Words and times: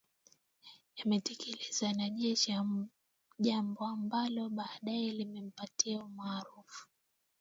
yaliyotekelezwa 0.97 1.93
na 1.93 2.09
jeshi 2.09 2.53
jambo 3.39 3.87
ambalo 3.87 4.49
baadae 4.49 5.11
lilimpatia 5.11 6.03
umaarufu 6.03 6.87